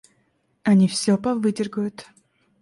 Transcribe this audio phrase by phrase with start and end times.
[0.63, 2.07] Они всё повыдергают.